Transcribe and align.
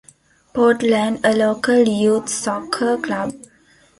Portland, 0.55 1.19
a 1.23 1.31
local 1.31 1.87
youth 1.87 2.27
soccer 2.27 2.97
club. 2.97 3.35